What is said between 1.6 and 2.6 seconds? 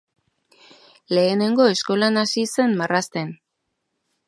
eskolan hasi